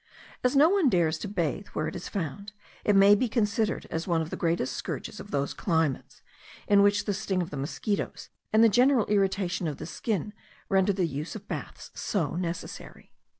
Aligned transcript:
As 0.43 0.55
no 0.55 0.67
one 0.67 0.89
dares 0.89 1.19
to 1.19 1.27
bathe 1.27 1.67
where 1.73 1.87
it 1.87 1.95
is 1.95 2.09
found, 2.09 2.53
it 2.83 2.95
may 2.95 3.13
be 3.13 3.29
considered 3.29 3.85
as 3.91 4.07
one 4.07 4.19
of 4.19 4.31
the 4.31 4.35
greatest 4.35 4.75
scourges 4.75 5.19
of 5.19 5.29
those 5.29 5.53
climates, 5.53 6.23
in 6.67 6.81
which 6.81 7.05
the 7.05 7.13
sting 7.13 7.39
of 7.43 7.51
the 7.51 7.55
mosquitos 7.57 8.29
and 8.51 8.63
the 8.63 8.67
general 8.67 9.05
irritation 9.05 9.67
of 9.67 9.77
the 9.77 9.85
skin 9.85 10.33
render 10.69 10.91
the 10.91 11.05
use 11.05 11.35
of 11.35 11.47
baths 11.47 11.91
so 11.93 12.33
necessary. 12.35 13.11